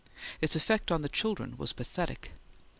Its 0.41 0.55
effect 0.55 0.91
on 0.91 1.03
the 1.03 1.09
children 1.09 1.55
was 1.57 1.73
pathetic. 1.73 2.31